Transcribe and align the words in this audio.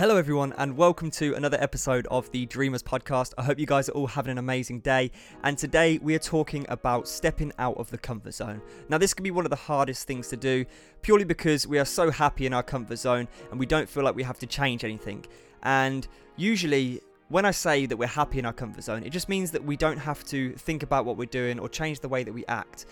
Hello, 0.00 0.16
everyone, 0.16 0.54
and 0.56 0.78
welcome 0.78 1.10
to 1.10 1.34
another 1.34 1.58
episode 1.60 2.06
of 2.06 2.30
the 2.30 2.46
Dreamers 2.46 2.82
Podcast. 2.82 3.34
I 3.36 3.42
hope 3.42 3.58
you 3.58 3.66
guys 3.66 3.90
are 3.90 3.92
all 3.92 4.06
having 4.06 4.30
an 4.30 4.38
amazing 4.38 4.80
day. 4.80 5.10
And 5.42 5.58
today 5.58 5.98
we 5.98 6.14
are 6.14 6.18
talking 6.18 6.64
about 6.70 7.06
stepping 7.06 7.52
out 7.58 7.76
of 7.76 7.90
the 7.90 7.98
comfort 7.98 8.32
zone. 8.32 8.62
Now, 8.88 8.96
this 8.96 9.12
can 9.12 9.24
be 9.24 9.30
one 9.30 9.44
of 9.44 9.50
the 9.50 9.56
hardest 9.56 10.06
things 10.06 10.28
to 10.28 10.38
do 10.38 10.64
purely 11.02 11.24
because 11.24 11.66
we 11.66 11.78
are 11.78 11.84
so 11.84 12.10
happy 12.10 12.46
in 12.46 12.54
our 12.54 12.62
comfort 12.62 12.96
zone 12.96 13.28
and 13.50 13.60
we 13.60 13.66
don't 13.66 13.86
feel 13.86 14.02
like 14.02 14.14
we 14.14 14.22
have 14.22 14.38
to 14.38 14.46
change 14.46 14.84
anything. 14.84 15.26
And 15.64 16.08
usually, 16.36 17.02
when 17.28 17.44
I 17.44 17.50
say 17.50 17.84
that 17.84 17.94
we're 17.94 18.06
happy 18.06 18.38
in 18.38 18.46
our 18.46 18.54
comfort 18.54 18.84
zone, 18.84 19.02
it 19.02 19.10
just 19.10 19.28
means 19.28 19.50
that 19.50 19.62
we 19.62 19.76
don't 19.76 19.98
have 19.98 20.24
to 20.28 20.54
think 20.54 20.82
about 20.82 21.04
what 21.04 21.18
we're 21.18 21.26
doing 21.26 21.58
or 21.60 21.68
change 21.68 22.00
the 22.00 22.08
way 22.08 22.24
that 22.24 22.32
we 22.32 22.46
act. 22.46 22.86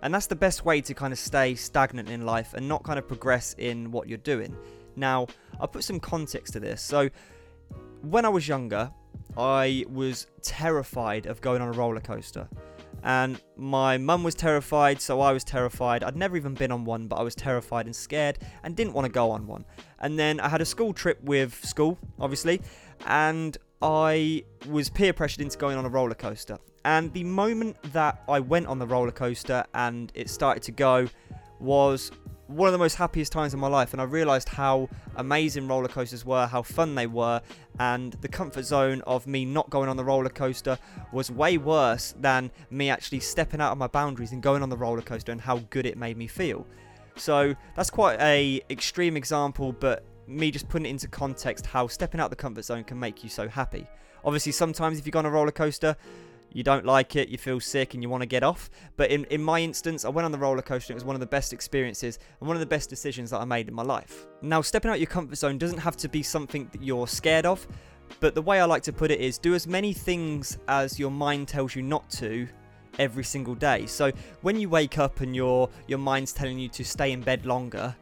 And 0.00 0.14
that's 0.14 0.28
the 0.28 0.36
best 0.36 0.64
way 0.64 0.80
to 0.80 0.94
kind 0.94 1.12
of 1.12 1.18
stay 1.18 1.56
stagnant 1.56 2.08
in 2.08 2.24
life 2.24 2.54
and 2.54 2.66
not 2.66 2.84
kind 2.84 2.98
of 2.98 3.06
progress 3.06 3.54
in 3.58 3.90
what 3.90 4.08
you're 4.08 4.16
doing. 4.16 4.56
Now, 4.96 5.26
I'll 5.60 5.68
put 5.68 5.84
some 5.84 6.00
context 6.00 6.52
to 6.54 6.60
this. 6.60 6.82
So, 6.82 7.10
when 8.02 8.24
I 8.24 8.28
was 8.28 8.46
younger, 8.46 8.90
I 9.36 9.84
was 9.88 10.26
terrified 10.42 11.26
of 11.26 11.40
going 11.40 11.62
on 11.62 11.68
a 11.68 11.72
roller 11.72 12.00
coaster. 12.00 12.48
And 13.02 13.40
my 13.56 13.98
mum 13.98 14.24
was 14.24 14.34
terrified, 14.34 15.00
so 15.00 15.20
I 15.20 15.32
was 15.32 15.44
terrified. 15.44 16.02
I'd 16.02 16.16
never 16.16 16.36
even 16.36 16.54
been 16.54 16.72
on 16.72 16.84
one, 16.84 17.06
but 17.06 17.16
I 17.16 17.22
was 17.22 17.34
terrified 17.34 17.84
and 17.84 17.94
scared 17.94 18.38
and 18.62 18.74
didn't 18.74 18.94
want 18.94 19.04
to 19.04 19.12
go 19.12 19.30
on 19.30 19.46
one. 19.46 19.66
And 20.00 20.18
then 20.18 20.40
I 20.40 20.48
had 20.48 20.62
a 20.62 20.64
school 20.64 20.94
trip 20.94 21.22
with 21.22 21.62
school, 21.64 21.98
obviously, 22.18 22.62
and 23.06 23.58
I 23.82 24.44
was 24.70 24.88
peer 24.88 25.12
pressured 25.12 25.42
into 25.42 25.58
going 25.58 25.76
on 25.76 25.84
a 25.84 25.88
roller 25.90 26.14
coaster. 26.14 26.58
And 26.86 27.12
the 27.12 27.24
moment 27.24 27.76
that 27.92 28.22
I 28.26 28.40
went 28.40 28.66
on 28.66 28.78
the 28.78 28.86
roller 28.86 29.10
coaster 29.10 29.64
and 29.74 30.10
it 30.14 30.30
started 30.30 30.62
to 30.64 30.72
go 30.72 31.08
was 31.60 32.10
one 32.54 32.68
of 32.68 32.72
the 32.72 32.78
most 32.78 32.94
happiest 32.94 33.32
times 33.32 33.52
in 33.52 33.58
my 33.58 33.66
life 33.66 33.92
and 33.92 34.00
I 34.00 34.04
realized 34.04 34.48
how 34.48 34.88
amazing 35.16 35.66
roller 35.66 35.88
coasters 35.88 36.24
were, 36.24 36.46
how 36.46 36.62
fun 36.62 36.94
they 36.94 37.08
were, 37.08 37.42
and 37.80 38.12
the 38.20 38.28
comfort 38.28 38.64
zone 38.64 39.02
of 39.08 39.26
me 39.26 39.44
not 39.44 39.70
going 39.70 39.88
on 39.88 39.96
the 39.96 40.04
roller 40.04 40.28
coaster 40.28 40.78
was 41.12 41.32
way 41.32 41.58
worse 41.58 42.14
than 42.20 42.52
me 42.70 42.90
actually 42.90 43.18
stepping 43.18 43.60
out 43.60 43.72
of 43.72 43.78
my 43.78 43.88
boundaries 43.88 44.30
and 44.30 44.40
going 44.40 44.62
on 44.62 44.68
the 44.68 44.76
roller 44.76 45.02
coaster 45.02 45.32
and 45.32 45.40
how 45.40 45.58
good 45.70 45.84
it 45.84 45.98
made 45.98 46.16
me 46.16 46.28
feel. 46.28 46.64
So 47.16 47.56
that's 47.74 47.90
quite 47.90 48.20
a 48.20 48.62
extreme 48.70 49.16
example, 49.16 49.72
but 49.72 50.04
me 50.28 50.52
just 50.52 50.68
putting 50.68 50.86
it 50.86 50.90
into 50.90 51.08
context 51.08 51.66
how 51.66 51.88
stepping 51.88 52.20
out 52.20 52.30
the 52.30 52.36
comfort 52.36 52.64
zone 52.64 52.84
can 52.84 53.00
make 53.00 53.24
you 53.24 53.30
so 53.30 53.48
happy. 53.48 53.84
Obviously, 54.24 54.52
sometimes 54.52 55.00
if 55.00 55.06
you 55.06 55.12
go 55.12 55.18
on 55.18 55.26
a 55.26 55.30
roller 55.30 55.50
coaster, 55.50 55.96
you 56.54 56.62
don't 56.62 56.86
like 56.86 57.16
it, 57.16 57.28
you 57.28 57.36
feel 57.36 57.60
sick, 57.60 57.92
and 57.92 58.02
you 58.02 58.08
want 58.08 58.22
to 58.22 58.26
get 58.26 58.42
off. 58.42 58.70
But 58.96 59.10
in, 59.10 59.24
in 59.24 59.42
my 59.42 59.60
instance, 59.60 60.06
I 60.06 60.08
went 60.08 60.24
on 60.24 60.32
the 60.32 60.38
roller 60.38 60.62
coaster. 60.62 60.92
It 60.92 60.94
was 60.94 61.04
one 61.04 61.16
of 61.16 61.20
the 61.20 61.26
best 61.26 61.52
experiences 61.52 62.18
and 62.40 62.46
one 62.48 62.56
of 62.56 62.60
the 62.60 62.66
best 62.66 62.88
decisions 62.88 63.30
that 63.30 63.40
I 63.40 63.44
made 63.44 63.68
in 63.68 63.74
my 63.74 63.82
life. 63.82 64.26
Now, 64.40 64.62
stepping 64.62 64.90
out 64.90 65.00
your 65.00 65.08
comfort 65.08 65.36
zone 65.36 65.58
doesn't 65.58 65.78
have 65.78 65.96
to 65.98 66.08
be 66.08 66.22
something 66.22 66.70
that 66.72 66.82
you're 66.82 67.06
scared 67.06 67.44
of. 67.44 67.66
But 68.20 68.34
the 68.34 68.42
way 68.42 68.60
I 68.60 68.64
like 68.64 68.82
to 68.84 68.92
put 68.92 69.10
it 69.10 69.20
is 69.20 69.38
do 69.38 69.54
as 69.54 69.66
many 69.66 69.92
things 69.92 70.58
as 70.68 70.98
your 70.98 71.10
mind 71.10 71.48
tells 71.48 71.74
you 71.74 71.82
not 71.82 72.08
to 72.10 72.46
every 72.98 73.24
single 73.24 73.54
day. 73.54 73.86
So 73.86 74.12
when 74.42 74.58
you 74.58 74.68
wake 74.68 74.98
up 74.98 75.20
and 75.20 75.34
your 75.34 75.68
your 75.88 75.98
mind's 75.98 76.32
telling 76.32 76.58
you 76.58 76.68
to 76.68 76.84
stay 76.84 77.12
in 77.12 77.20
bed 77.20 77.46
longer, 77.46 77.94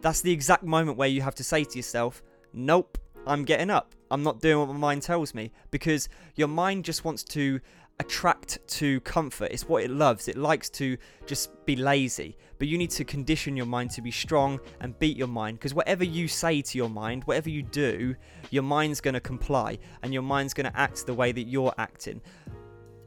that's 0.00 0.20
the 0.20 0.32
exact 0.32 0.64
moment 0.64 0.98
where 0.98 1.08
you 1.08 1.22
have 1.22 1.34
to 1.36 1.44
say 1.44 1.64
to 1.64 1.76
yourself, 1.76 2.22
"Nope, 2.52 2.98
I'm 3.26 3.44
getting 3.44 3.70
up. 3.70 3.94
I'm 4.10 4.22
not 4.22 4.40
doing 4.40 4.58
what 4.58 4.68
my 4.68 4.78
mind 4.78 5.02
tells 5.02 5.34
me 5.34 5.52
because 5.70 6.08
your 6.34 6.48
mind 6.48 6.84
just 6.84 7.04
wants 7.04 7.24
to 7.24 7.60
attract 8.00 8.58
to 8.68 9.00
comfort. 9.00 9.50
It's 9.50 9.68
what 9.68 9.82
it 9.82 9.90
loves. 9.90 10.28
It 10.28 10.36
likes 10.36 10.70
to 10.70 10.96
just 11.26 11.50
be 11.66 11.76
lazy. 11.76 12.36
But 12.58 12.68
you 12.68 12.78
need 12.78 12.90
to 12.90 13.04
condition 13.04 13.56
your 13.56 13.66
mind 13.66 13.90
to 13.92 14.02
be 14.02 14.10
strong 14.10 14.60
and 14.80 14.98
beat 14.98 15.16
your 15.16 15.28
mind 15.28 15.58
because 15.58 15.74
whatever 15.74 16.04
you 16.04 16.28
say 16.28 16.62
to 16.62 16.78
your 16.78 16.88
mind, 16.88 17.24
whatever 17.24 17.50
you 17.50 17.62
do, 17.62 18.14
your 18.50 18.62
mind's 18.62 19.00
going 19.00 19.14
to 19.14 19.20
comply 19.20 19.78
and 20.02 20.12
your 20.12 20.22
mind's 20.22 20.54
going 20.54 20.70
to 20.70 20.78
act 20.78 21.06
the 21.06 21.14
way 21.14 21.32
that 21.32 21.44
you're 21.44 21.74
acting. 21.78 22.20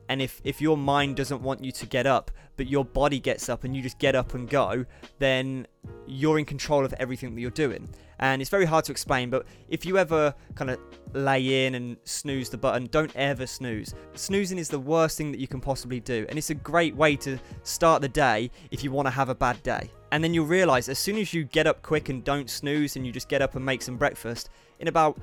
And 0.09 0.21
if, 0.21 0.41
if 0.43 0.59
your 0.61 0.75
mind 0.75 1.15
doesn't 1.15 1.41
want 1.41 1.63
you 1.63 1.71
to 1.71 1.85
get 1.85 2.05
up, 2.05 2.31
but 2.57 2.67
your 2.67 2.83
body 2.83 3.19
gets 3.19 3.47
up 3.47 3.63
and 3.63 3.73
you 3.75 3.81
just 3.81 3.97
get 3.97 4.13
up 4.13 4.33
and 4.33 4.49
go, 4.49 4.85
then 5.19 5.67
you're 6.07 6.39
in 6.39 6.45
control 6.45 6.83
of 6.83 6.93
everything 6.93 7.35
that 7.35 7.41
you're 7.41 7.51
doing. 7.51 7.89
And 8.19 8.41
it's 8.41 8.51
very 8.51 8.65
hard 8.65 8.85
to 8.85 8.91
explain, 8.91 9.29
but 9.29 9.45
if 9.67 9.85
you 9.85 9.97
ever 9.97 10.33
kind 10.55 10.69
of 10.69 10.79
lay 11.13 11.65
in 11.65 11.75
and 11.75 11.97
snooze 12.03 12.49
the 12.49 12.57
button, 12.57 12.87
don't 12.91 13.15
ever 13.15 13.47
snooze. 13.47 13.95
Snoozing 14.13 14.59
is 14.59 14.69
the 14.69 14.79
worst 14.79 15.17
thing 15.17 15.31
that 15.31 15.39
you 15.39 15.47
can 15.47 15.59
possibly 15.59 15.99
do, 15.99 16.25
and 16.29 16.37
it's 16.37 16.51
a 16.51 16.55
great 16.55 16.95
way 16.95 17.15
to 17.17 17.39
start 17.63 18.01
the 18.01 18.09
day 18.09 18.51
if 18.69 18.83
you 18.83 18.91
want 18.91 19.07
to 19.07 19.11
have 19.11 19.29
a 19.29 19.35
bad 19.35 19.61
day. 19.63 19.89
And 20.11 20.23
then 20.23 20.33
you'll 20.33 20.45
realize 20.45 20.89
as 20.89 20.99
soon 20.99 21.17
as 21.17 21.33
you 21.33 21.45
get 21.45 21.65
up 21.65 21.81
quick 21.81 22.09
and 22.09 22.23
don't 22.23 22.49
snooze 22.49 22.95
and 22.95 23.05
you 23.05 23.11
just 23.11 23.29
get 23.29 23.41
up 23.41 23.55
and 23.55 23.65
make 23.65 23.81
some 23.81 23.97
breakfast, 23.97 24.49
in 24.79 24.87
about 24.87 25.19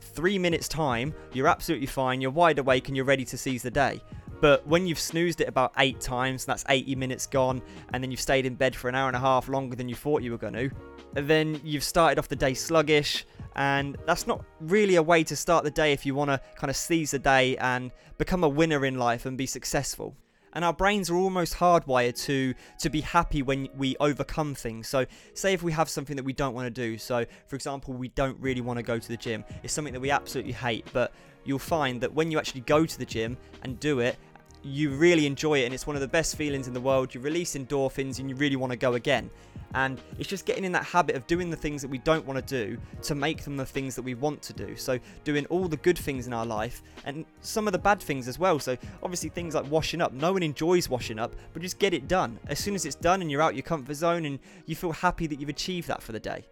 three 0.00 0.38
minutes' 0.38 0.66
time, 0.66 1.14
you're 1.32 1.48
absolutely 1.48 1.86
fine, 1.86 2.20
you're 2.20 2.30
wide 2.30 2.58
awake, 2.58 2.88
and 2.88 2.96
you're 2.96 3.06
ready 3.06 3.24
to 3.26 3.38
seize 3.38 3.62
the 3.62 3.70
day. 3.70 4.00
But 4.40 4.66
when 4.66 4.86
you've 4.86 4.98
snoozed 4.98 5.40
it 5.40 5.48
about 5.48 5.72
eight 5.78 6.00
times, 6.00 6.44
that's 6.44 6.64
80 6.68 6.94
minutes 6.96 7.26
gone, 7.26 7.60
and 7.92 8.02
then 8.02 8.10
you've 8.10 8.20
stayed 8.20 8.46
in 8.46 8.54
bed 8.54 8.74
for 8.74 8.88
an 8.88 8.94
hour 8.94 9.08
and 9.08 9.16
a 9.16 9.20
half 9.20 9.48
longer 9.48 9.76
than 9.76 9.88
you 9.88 9.94
thought 9.94 10.22
you 10.22 10.30
were 10.30 10.38
going 10.38 10.54
to, 10.54 10.70
then 11.14 11.60
you've 11.62 11.84
started 11.84 12.18
off 12.18 12.28
the 12.28 12.36
day 12.36 12.54
sluggish, 12.54 13.26
and 13.56 13.98
that's 14.06 14.26
not 14.26 14.44
really 14.60 14.96
a 14.96 15.02
way 15.02 15.24
to 15.24 15.36
start 15.36 15.64
the 15.64 15.70
day 15.70 15.92
if 15.92 16.06
you 16.06 16.14
want 16.14 16.30
to 16.30 16.40
kind 16.56 16.70
of 16.70 16.76
seize 16.76 17.10
the 17.10 17.18
day 17.18 17.56
and 17.58 17.90
become 18.16 18.44
a 18.44 18.48
winner 18.48 18.84
in 18.84 18.98
life 18.98 19.26
and 19.26 19.36
be 19.36 19.46
successful. 19.46 20.16
And 20.52 20.64
our 20.64 20.72
brains 20.72 21.10
are 21.10 21.16
almost 21.16 21.54
hardwired 21.54 22.20
to 22.24 22.54
to 22.80 22.90
be 22.90 23.02
happy 23.02 23.42
when 23.42 23.68
we 23.76 23.96
overcome 24.00 24.54
things. 24.54 24.88
So 24.88 25.06
say 25.34 25.52
if 25.52 25.62
we 25.62 25.70
have 25.72 25.88
something 25.88 26.16
that 26.16 26.24
we 26.24 26.32
don't 26.32 26.54
want 26.54 26.66
to 26.66 26.70
do 26.70 26.98
so 26.98 27.24
for 27.46 27.54
example 27.54 27.94
we 27.94 28.08
don't 28.08 28.36
really 28.40 28.60
want 28.60 28.78
to 28.78 28.82
go 28.82 28.98
to 28.98 29.08
the 29.08 29.16
gym 29.16 29.44
it's 29.62 29.72
something 29.72 29.92
that 29.92 30.00
we 30.00 30.10
absolutely 30.10 30.52
hate 30.52 30.86
but 30.92 31.12
you'll 31.44 31.58
find 31.58 32.00
that 32.00 32.12
when 32.12 32.30
you 32.30 32.38
actually 32.38 32.62
go 32.62 32.84
to 32.84 32.98
the 32.98 33.04
gym 33.04 33.36
and 33.62 33.78
do 33.78 34.00
it 34.00 34.16
you 34.62 34.90
really 34.90 35.26
enjoy 35.26 35.60
it 35.60 35.64
and 35.64 35.74
it's 35.74 35.86
one 35.86 35.96
of 35.96 36.02
the 36.02 36.08
best 36.08 36.36
feelings 36.36 36.68
in 36.68 36.74
the 36.74 36.80
world. 36.80 37.14
You 37.14 37.20
release 37.20 37.54
endorphins 37.54 38.18
and 38.18 38.28
you 38.28 38.36
really 38.36 38.56
want 38.56 38.72
to 38.72 38.76
go 38.76 38.94
again. 38.94 39.30
And 39.74 40.00
it's 40.18 40.28
just 40.28 40.46
getting 40.46 40.64
in 40.64 40.72
that 40.72 40.84
habit 40.84 41.14
of 41.14 41.26
doing 41.28 41.48
the 41.48 41.56
things 41.56 41.80
that 41.82 41.88
we 41.88 41.98
don't 41.98 42.26
want 42.26 42.44
to 42.44 42.66
do 42.66 42.76
to 43.02 43.14
make 43.14 43.44
them 43.44 43.56
the 43.56 43.64
things 43.64 43.94
that 43.94 44.02
we 44.02 44.14
want 44.14 44.42
to 44.42 44.52
do. 44.52 44.74
So, 44.74 44.98
doing 45.22 45.46
all 45.46 45.68
the 45.68 45.76
good 45.76 45.96
things 45.96 46.26
in 46.26 46.32
our 46.32 46.44
life 46.44 46.82
and 47.04 47.24
some 47.40 47.68
of 47.68 47.72
the 47.72 47.78
bad 47.78 48.00
things 48.00 48.26
as 48.26 48.36
well. 48.36 48.58
So, 48.58 48.76
obviously, 49.00 49.28
things 49.28 49.54
like 49.54 49.70
washing 49.70 50.00
up. 50.00 50.12
No 50.12 50.32
one 50.32 50.42
enjoys 50.42 50.88
washing 50.88 51.20
up, 51.20 51.36
but 51.52 51.62
just 51.62 51.78
get 51.78 51.94
it 51.94 52.08
done. 52.08 52.36
As 52.48 52.58
soon 52.58 52.74
as 52.74 52.84
it's 52.84 52.96
done 52.96 53.20
and 53.20 53.30
you're 53.30 53.42
out 53.42 53.54
your 53.54 53.62
comfort 53.62 53.94
zone 53.94 54.24
and 54.24 54.40
you 54.66 54.74
feel 54.74 54.92
happy 54.92 55.28
that 55.28 55.38
you've 55.38 55.48
achieved 55.48 55.86
that 55.86 56.02
for 56.02 56.10
the 56.10 56.20
day. 56.20 56.44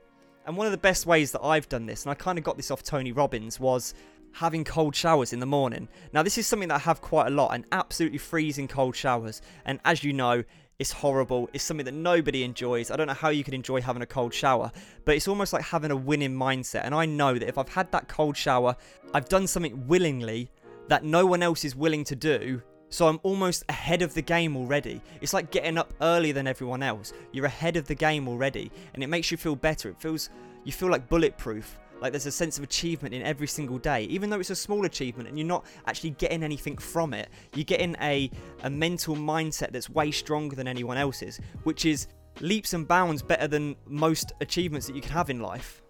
And 0.46 0.56
one 0.56 0.66
of 0.66 0.70
the 0.70 0.78
best 0.78 1.04
ways 1.04 1.32
that 1.32 1.42
I've 1.42 1.68
done 1.68 1.86
this, 1.86 2.04
and 2.04 2.10
I 2.12 2.14
kind 2.14 2.38
of 2.38 2.44
got 2.44 2.56
this 2.56 2.70
off 2.70 2.82
Tony 2.82 3.12
Robbins, 3.12 3.58
was 3.58 3.94
having 4.32 4.64
cold 4.64 4.94
showers 4.94 5.32
in 5.32 5.40
the 5.40 5.46
morning. 5.46 5.88
Now, 6.12 6.22
this 6.22 6.38
is 6.38 6.46
something 6.46 6.68
that 6.68 6.76
I 6.76 6.78
have 6.78 7.00
quite 7.00 7.26
a 7.26 7.30
lot, 7.30 7.54
and 7.54 7.64
absolutely 7.72 8.18
freezing 8.18 8.68
cold 8.68 8.94
showers. 8.94 9.42
And 9.64 9.80
as 9.84 10.04
you 10.04 10.12
know, 10.12 10.44
it's 10.78 10.92
horrible. 10.92 11.50
It's 11.52 11.64
something 11.64 11.86
that 11.86 11.94
nobody 11.94 12.44
enjoys. 12.44 12.90
I 12.90 12.96
don't 12.96 13.08
know 13.08 13.14
how 13.14 13.30
you 13.30 13.42
can 13.42 13.54
enjoy 13.54 13.80
having 13.80 14.02
a 14.02 14.06
cold 14.06 14.32
shower, 14.32 14.70
but 15.04 15.16
it's 15.16 15.26
almost 15.26 15.52
like 15.52 15.64
having 15.64 15.90
a 15.90 15.96
winning 15.96 16.34
mindset. 16.34 16.82
And 16.84 16.94
I 16.94 17.04
know 17.04 17.34
that 17.34 17.48
if 17.48 17.58
I've 17.58 17.68
had 17.68 17.90
that 17.92 18.08
cold 18.08 18.36
shower, 18.36 18.76
I've 19.12 19.28
done 19.28 19.46
something 19.46 19.86
willingly 19.88 20.50
that 20.86 21.04
no 21.04 21.26
one 21.26 21.42
else 21.42 21.64
is 21.64 21.74
willing 21.74 22.04
to 22.04 22.16
do. 22.16 22.62
So 22.90 23.08
I'm 23.08 23.20
almost 23.22 23.64
ahead 23.68 24.02
of 24.02 24.14
the 24.14 24.22
game 24.22 24.56
already. 24.56 25.02
It's 25.20 25.34
like 25.34 25.50
getting 25.50 25.76
up 25.76 25.92
earlier 26.00 26.32
than 26.32 26.46
everyone 26.46 26.82
else. 26.82 27.12
You're 27.32 27.44
ahead 27.46 27.76
of 27.76 27.86
the 27.86 27.94
game 27.94 28.28
already, 28.28 28.70
and 28.94 29.02
it 29.02 29.08
makes 29.08 29.30
you 29.30 29.36
feel 29.36 29.56
better. 29.56 29.90
It 29.90 30.00
feels 30.00 30.30
you 30.64 30.72
feel 30.72 30.90
like 30.90 31.08
bulletproof. 31.08 31.78
Like 32.00 32.12
there's 32.12 32.26
a 32.26 32.32
sense 32.32 32.58
of 32.58 32.64
achievement 32.64 33.14
in 33.14 33.22
every 33.22 33.46
single 33.48 33.78
day, 33.78 34.04
even 34.04 34.30
though 34.30 34.38
it's 34.38 34.50
a 34.50 34.56
small 34.56 34.84
achievement 34.84 35.28
and 35.28 35.38
you're 35.38 35.46
not 35.46 35.66
actually 35.86 36.10
getting 36.10 36.42
anything 36.42 36.78
from 36.78 37.12
it. 37.12 37.28
You're 37.54 37.64
getting 37.64 37.96
a, 38.00 38.30
a 38.62 38.70
mental 38.70 39.16
mindset 39.16 39.72
that's 39.72 39.90
way 39.90 40.10
stronger 40.10 40.54
than 40.54 40.68
anyone 40.68 40.96
else's, 40.96 41.40
which 41.64 41.84
is 41.84 42.06
leaps 42.40 42.72
and 42.72 42.86
bounds 42.86 43.22
better 43.22 43.48
than 43.48 43.74
most 43.86 44.32
achievements 44.40 44.86
that 44.86 44.94
you 44.94 45.02
can 45.02 45.10
have 45.10 45.30
in 45.30 45.40
life. 45.40 45.82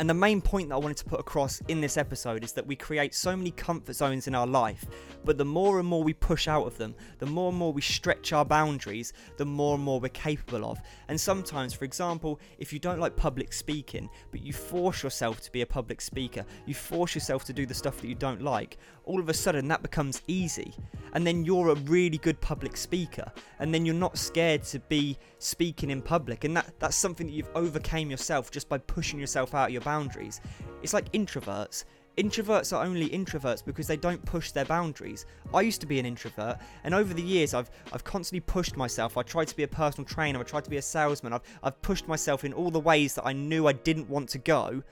And 0.00 0.08
the 0.08 0.14
main 0.14 0.40
point 0.40 0.70
that 0.70 0.76
I 0.76 0.78
wanted 0.78 0.96
to 0.96 1.04
put 1.04 1.20
across 1.20 1.60
in 1.68 1.82
this 1.82 1.98
episode 1.98 2.42
is 2.42 2.52
that 2.52 2.66
we 2.66 2.74
create 2.74 3.14
so 3.14 3.36
many 3.36 3.50
comfort 3.50 3.92
zones 3.92 4.28
in 4.28 4.34
our 4.34 4.46
life, 4.46 4.86
but 5.26 5.36
the 5.36 5.44
more 5.44 5.78
and 5.78 5.86
more 5.86 6.02
we 6.02 6.14
push 6.14 6.48
out 6.48 6.66
of 6.66 6.78
them, 6.78 6.94
the 7.18 7.26
more 7.26 7.50
and 7.50 7.58
more 7.58 7.70
we 7.70 7.82
stretch 7.82 8.32
our 8.32 8.46
boundaries, 8.46 9.12
the 9.36 9.44
more 9.44 9.74
and 9.74 9.84
more 9.84 10.00
we're 10.00 10.08
capable 10.08 10.64
of. 10.64 10.80
And 11.08 11.20
sometimes, 11.20 11.74
for 11.74 11.84
example, 11.84 12.40
if 12.56 12.72
you 12.72 12.78
don't 12.78 12.98
like 12.98 13.14
public 13.14 13.52
speaking, 13.52 14.08
but 14.30 14.42
you 14.42 14.54
force 14.54 15.02
yourself 15.02 15.42
to 15.42 15.52
be 15.52 15.60
a 15.60 15.66
public 15.66 16.00
speaker, 16.00 16.46
you 16.64 16.72
force 16.72 17.14
yourself 17.14 17.44
to 17.44 17.52
do 17.52 17.66
the 17.66 17.74
stuff 17.74 18.00
that 18.00 18.08
you 18.08 18.14
don't 18.14 18.40
like, 18.40 18.78
all 19.04 19.20
of 19.20 19.28
a 19.28 19.34
sudden 19.34 19.68
that 19.68 19.82
becomes 19.82 20.22
easy. 20.28 20.72
And 21.12 21.26
then 21.26 21.44
you're 21.44 21.68
a 21.68 21.74
really 21.74 22.16
good 22.16 22.40
public 22.40 22.78
speaker, 22.78 23.30
and 23.58 23.74
then 23.74 23.84
you're 23.84 23.94
not 23.94 24.16
scared 24.16 24.62
to 24.64 24.78
be 24.78 25.18
speaking 25.40 25.90
in 25.90 26.00
public. 26.00 26.44
And 26.44 26.56
that, 26.56 26.72
that's 26.78 26.96
something 26.96 27.26
that 27.26 27.32
you've 27.34 27.50
overcame 27.54 28.10
yourself 28.10 28.50
just 28.50 28.66
by 28.68 28.78
pushing 28.78 29.20
yourself 29.20 29.54
out 29.54 29.66
of 29.66 29.72
your 29.72 29.82
boundaries. 29.92 30.40
It's 30.82 30.94
like 30.94 31.10
introverts. 31.12 31.84
Introverts 32.16 32.76
are 32.76 32.84
only 32.84 33.08
introverts 33.08 33.64
because 33.64 33.86
they 33.86 33.96
don't 33.96 34.22
push 34.24 34.52
their 34.52 34.64
boundaries. 34.64 35.26
I 35.54 35.62
used 35.62 35.80
to 35.80 35.86
be 35.86 35.98
an 35.98 36.06
introvert, 36.06 36.58
and 36.84 36.92
over 36.94 37.12
the 37.14 37.28
years, 37.34 37.54
I've 37.54 37.70
I've 37.92 38.04
constantly 38.04 38.44
pushed 38.56 38.76
myself. 38.76 39.16
I 39.16 39.22
tried 39.22 39.48
to 39.52 39.56
be 39.56 39.64
a 39.64 39.72
personal 39.82 40.06
trainer. 40.14 40.38
I 40.40 40.42
tried 40.42 40.64
to 40.64 40.74
be 40.76 40.76
a 40.76 40.88
salesman. 40.96 41.32
I've 41.32 41.46
I've 41.64 41.80
pushed 41.82 42.06
myself 42.14 42.44
in 42.44 42.52
all 42.52 42.70
the 42.70 42.84
ways 42.92 43.14
that 43.16 43.26
I 43.26 43.32
knew 43.32 43.66
I 43.66 43.72
didn't 43.72 44.08
want 44.08 44.28
to 44.30 44.38
go, 44.38 44.82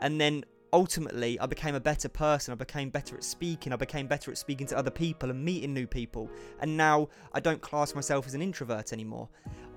and 0.00 0.20
then 0.20 0.44
ultimately 0.72 1.38
I 1.40 1.46
became 1.46 1.74
a 1.74 1.80
better 1.80 2.08
person. 2.08 2.52
I 2.52 2.56
became 2.56 2.90
better 2.90 3.16
at 3.16 3.24
speaking. 3.24 3.72
I 3.72 3.76
became 3.76 4.06
better 4.06 4.30
at 4.30 4.38
speaking 4.38 4.66
to 4.68 4.78
other 4.78 4.90
people 4.90 5.30
and 5.30 5.44
meeting 5.44 5.74
new 5.74 5.86
people. 5.86 6.30
And 6.60 6.76
now 6.76 7.08
I 7.32 7.40
don't 7.40 7.60
class 7.60 7.94
myself 7.94 8.26
as 8.26 8.34
an 8.34 8.42
introvert 8.42 8.92
anymore. 8.92 9.28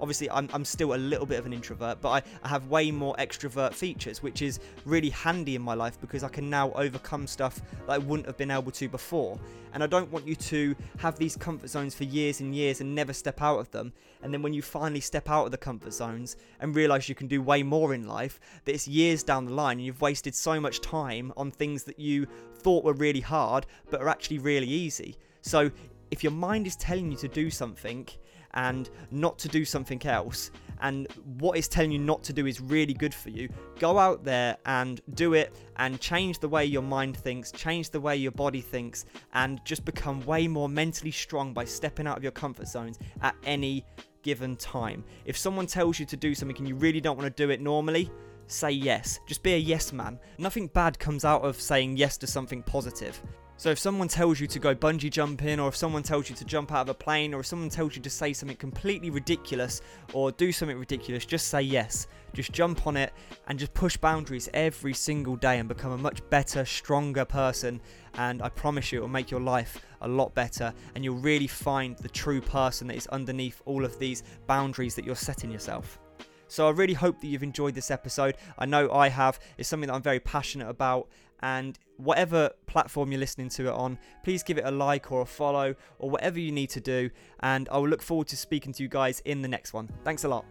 Obviously, 0.02 0.30
I'm, 0.32 0.50
I'm 0.52 0.66
still 0.66 0.96
a 0.96 0.98
little 0.98 1.28
bit 1.28 1.38
of 1.38 1.46
an 1.46 1.54
introvert, 1.54 2.02
but 2.02 2.10
I, 2.10 2.22
I 2.44 2.48
have 2.48 2.68
way 2.68 2.90
more 2.90 3.16
extrovert 3.18 3.74
features, 3.74 4.24
which 4.24 4.42
is 4.42 4.60
really 4.84 5.12
handy 5.12 5.56
in 5.56 5.62
my 5.62 5.76
life 5.76 6.02
because 6.02 6.24
I 6.24 6.30
can 6.30 6.50
now 6.50 6.72
overcome 6.72 7.28
stuff 7.28 7.62
that 7.86 7.94
I 7.94 7.98
wouldn't 8.00 8.26
have 8.26 8.38
been 8.38 8.50
able 8.50 8.72
to 8.72 8.90
before. 8.90 9.40
And 9.74 9.84
I 9.84 9.88
don't 9.88 10.12
want 10.12 10.28
you 10.28 10.36
to 10.36 10.76
have 10.98 11.18
these 11.18 11.38
comfort 11.38 11.70
zones 11.70 11.94
for 11.94 12.04
years 12.04 12.42
and 12.42 12.56
years 12.56 12.82
and 12.82 12.96
never 12.96 13.14
step 13.14 13.42
out 13.42 13.60
of 13.60 13.70
them. 13.72 13.94
And 14.24 14.34
then 14.34 14.42
when 14.42 14.54
you 14.54 14.64
finally 14.64 15.02
step 15.02 15.30
out 15.30 15.46
of 15.46 15.52
the 15.52 15.58
comfort 15.58 15.94
zones 15.94 16.36
and 16.60 16.76
realize 16.76 17.08
you 17.08 17.16
can 17.16 17.28
do 17.28 17.42
way 17.42 17.62
more 17.62 17.94
in 17.94 18.08
life, 18.08 18.40
that 18.66 18.74
it's 18.74 18.88
years 18.88 19.22
down 19.22 19.46
the 19.46 19.54
line 19.54 19.78
and 19.78 19.86
you've 19.86 20.02
wasted 20.02 20.34
so 20.34 20.60
much 20.60 20.82
time 20.82 21.32
on 21.38 21.52
things 21.52 21.84
that 21.84 22.00
you 22.00 22.28
thought 22.56 22.84
were 22.84 22.94
really 22.94 23.22
hard 23.22 23.66
but 23.92 24.02
are 24.02 24.10
actually 24.10 24.40
really 24.40 24.68
easy. 24.68 25.16
So 25.42 25.72
if 26.12 26.24
your 26.24 26.34
mind 26.34 26.68
is 26.68 26.76
telling 26.76 27.12
you 27.12 27.18
to 27.18 27.28
do 27.28 27.50
something 27.50 28.08
and 28.54 28.90
not 29.12 29.38
to 29.40 29.48
do 29.48 29.66
something 29.66 30.06
else, 30.06 30.52
and 30.82 31.08
what 31.40 31.58
it's 31.58 31.68
telling 31.68 31.92
you 31.92 32.00
not 32.00 32.24
to 32.24 32.34
do 32.34 32.48
is 32.48 32.60
really 32.60 32.94
good 32.94 33.14
for 33.14 33.30
you, 33.30 33.48
go 33.80 33.98
out 34.00 34.24
there 34.24 34.58
and 34.66 35.02
do 35.14 35.34
it 35.34 35.56
and 35.78 36.00
change 36.00 36.40
the 36.40 36.50
way 36.50 36.66
your 36.66 36.82
mind 36.82 37.16
thinks, 37.16 37.52
change 37.52 37.90
the 37.92 38.00
way 38.00 38.16
your 38.16 38.32
body 38.32 38.62
thinks, 38.62 39.06
and 39.34 39.64
just 39.64 39.86
become 39.86 40.26
way 40.26 40.48
more 40.48 40.68
mentally 40.68 41.12
strong 41.12 41.54
by 41.54 41.64
stepping 41.66 42.08
out 42.08 42.18
of 42.18 42.24
your 42.24 42.32
comfort 42.32 42.68
zones 42.68 42.98
at 43.22 43.36
any 43.46 43.86
given 44.24 44.56
time. 44.56 45.04
If 45.26 45.38
someone 45.38 45.68
tells 45.68 46.00
you 46.00 46.06
to 46.08 46.18
do 46.18 46.34
something 46.34 46.58
and 46.58 46.68
you 46.68 46.76
really 46.76 47.02
don't 47.02 47.18
want 47.18 47.36
to 47.36 47.44
do 47.44 47.52
it 47.52 47.62
normally, 47.62 48.12
say 48.48 48.72
yes. 48.72 49.20
Just 49.28 49.44
be 49.44 49.54
a 49.54 49.58
yes 49.58 49.94
man. 49.94 50.20
Nothing 50.38 50.68
bad 50.68 51.00
comes 51.00 51.26
out 51.26 51.44
of 51.44 51.60
saying 51.60 51.98
yes 51.98 52.18
to 52.18 52.28
something 52.28 52.64
positive. 52.64 53.22
So 53.62 53.70
if 53.70 53.78
someone 53.78 54.08
tells 54.08 54.40
you 54.40 54.48
to 54.48 54.58
go 54.58 54.74
bungee 54.74 55.12
jumping, 55.12 55.60
or 55.60 55.68
if 55.68 55.76
someone 55.76 56.02
tells 56.02 56.32
you 56.32 56.36
to 56.36 56.44
jump 56.44 56.72
out 56.72 56.82
of 56.82 56.90
a 56.90 56.96
plane, 56.96 57.32
or 57.32 57.42
if 57.42 57.46
someone 57.46 57.70
tells 57.70 57.96
you 57.96 58.02
to 58.02 58.10
say 58.10 58.34
something 58.34 58.58
completely 58.58 59.12
ridiculous 59.12 59.82
or 60.14 60.32
do 60.32 60.52
something 60.52 60.80
ridiculous, 60.80 61.28
just 61.28 61.50
say 61.50 61.62
yes. 61.62 62.08
Just 62.34 62.52
jump 62.52 62.88
on 62.88 62.98
it 62.98 63.14
and 63.46 63.60
just 63.60 63.72
push 63.76 63.96
boundaries 63.96 64.50
every 64.56 64.96
single 64.96 65.36
day 65.36 65.60
and 65.60 65.70
become 65.70 65.92
a 65.92 65.98
much 66.00 66.28
better, 66.32 66.66
stronger 66.66 67.24
person. 67.24 67.80
And 68.16 68.42
I 68.42 68.50
promise 68.50 68.92
you, 68.92 68.98
it 68.98 69.02
will 69.02 69.10
make 69.10 69.30
your 69.30 69.42
life 69.42 69.80
a 70.02 70.08
lot 70.08 70.34
better, 70.34 70.74
and 70.96 71.04
you'll 71.04 71.18
really 71.18 71.46
find 71.46 71.96
the 72.00 72.10
true 72.10 72.42
person 72.42 72.88
that 72.88 72.98
is 72.98 73.06
underneath 73.10 73.62
all 73.66 73.86
of 73.86 74.00
these 74.00 74.24
boundaries 74.48 74.96
that 74.96 75.06
you're 75.06 75.16
setting 75.16 75.52
yourself. 75.52 76.00
So 76.48 76.68
I 76.68 76.72
really 76.72 76.96
hope 76.96 77.22
that 77.22 77.28
you've 77.28 77.44
enjoyed 77.44 77.76
this 77.76 77.92
episode. 77.92 78.36
I 78.58 78.66
know 78.66 78.92
I 78.92 79.08
have. 79.08 79.40
It's 79.58 79.70
something 79.70 79.88
that 79.88 79.94
I'm 79.94 80.02
very 80.02 80.20
passionate 80.20 80.68
about. 80.68 81.08
And 81.44 81.78
whatever 81.98 82.52
platform 82.68 83.12
you're 83.12 83.20
listening 83.20 83.50
to 83.50 83.68
it 83.68 83.74
on, 83.74 83.98
please 84.24 84.44
give 84.44 84.58
it 84.58 84.66
a 84.66 84.72
like 84.72 85.12
or 85.12 85.22
a 85.22 85.26
follow 85.26 85.76
or 86.00 86.10
whatever 86.10 86.40
you 86.40 86.52
need 86.52 86.70
to 86.72 86.82
do. 86.82 87.10
And 87.42 87.68
I 87.70 87.78
will 87.78 87.90
look 87.90 88.02
forward 88.02 88.28
to 88.30 88.38
speaking 88.38 88.74
to 88.74 88.84
you 88.84 88.90
guys 88.90 89.22
in 89.26 89.42
the 89.42 89.48
next 89.48 89.74
one. 89.74 89.90
Thanks 90.04 90.24
a 90.24 90.28
lot. 90.28 90.46